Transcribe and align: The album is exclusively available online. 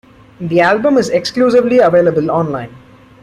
The 0.39 0.61
album 0.61 0.97
is 0.97 1.09
exclusively 1.09 1.77
available 1.77 2.31
online. 2.31 2.73